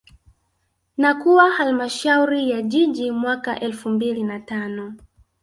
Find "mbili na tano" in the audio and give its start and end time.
3.89-4.93